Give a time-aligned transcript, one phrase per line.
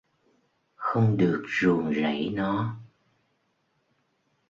[0.75, 2.75] Không được ruồng rãy nó